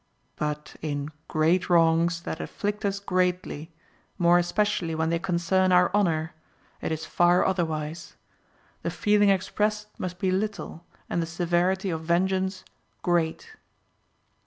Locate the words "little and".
10.31-11.21